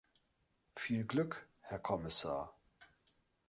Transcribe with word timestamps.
Viel 0.75 1.05
Glück, 1.05 1.47
Herr 1.59 1.77
Kommissar. 1.77 2.57